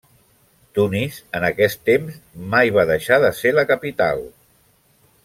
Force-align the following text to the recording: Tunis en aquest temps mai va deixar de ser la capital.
Tunis 0.77 1.19
en 1.39 1.43
aquest 1.49 1.83
temps 1.89 2.17
mai 2.55 2.71
va 2.79 2.87
deixar 2.93 3.21
de 3.25 3.31
ser 3.41 3.53
la 3.59 3.67
capital. 3.73 4.25